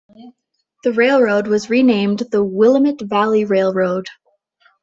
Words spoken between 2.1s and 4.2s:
the Willamette Valley Railroad.